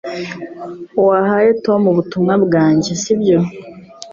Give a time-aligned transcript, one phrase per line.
[1.07, 3.39] Wahaye Tom ubutumwa bwanjye sibyo